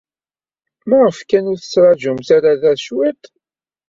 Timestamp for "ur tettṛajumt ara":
1.51-2.51